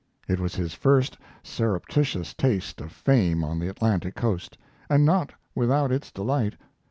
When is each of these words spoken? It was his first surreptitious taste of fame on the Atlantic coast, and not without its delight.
It 0.27 0.39
was 0.39 0.55
his 0.55 0.73
first 0.73 1.15
surreptitious 1.43 2.33
taste 2.33 2.81
of 2.81 2.91
fame 2.91 3.43
on 3.43 3.59
the 3.59 3.67
Atlantic 3.69 4.15
coast, 4.15 4.57
and 4.89 5.05
not 5.05 5.31
without 5.53 5.91
its 5.91 6.11
delight. 6.11 6.55